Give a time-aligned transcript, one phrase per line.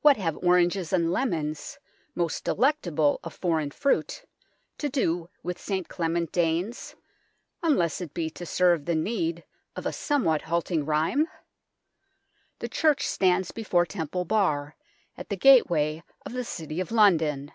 [0.00, 1.78] What have oranges and lemons,
[2.16, 4.24] most delectable of foreign fruit,
[4.78, 6.96] to do with St Clement Danes,
[7.62, 9.44] unless it be to serve the need
[9.76, 11.28] of a somewhat halting rhyme?
[12.58, 14.74] The church stands before Temple Bar,
[15.16, 17.52] at the gateway of the City of London.